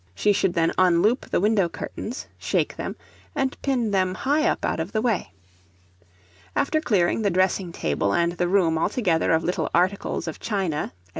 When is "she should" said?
0.15-0.55